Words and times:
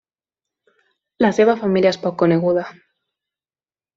La 1.25 1.31
seva 1.39 1.55
família 1.65 1.93
és 1.95 2.01
poc 2.07 2.17
coneguda. 2.23 2.63